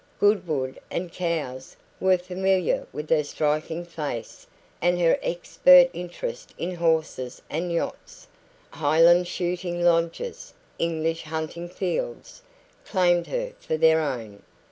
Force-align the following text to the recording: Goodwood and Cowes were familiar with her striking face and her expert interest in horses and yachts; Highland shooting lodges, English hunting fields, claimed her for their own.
Goodwood 0.19 0.79
and 0.89 1.11
Cowes 1.11 1.75
were 1.99 2.17
familiar 2.17 2.87
with 2.91 3.07
her 3.11 3.23
striking 3.23 3.85
face 3.85 4.47
and 4.81 4.99
her 4.99 5.19
expert 5.21 5.91
interest 5.93 6.55
in 6.57 6.73
horses 6.73 7.39
and 7.51 7.71
yachts; 7.71 8.27
Highland 8.71 9.27
shooting 9.27 9.83
lodges, 9.83 10.55
English 10.79 11.21
hunting 11.25 11.69
fields, 11.69 12.41
claimed 12.83 13.27
her 13.27 13.51
for 13.59 13.77
their 13.77 14.01
own. 14.01 14.41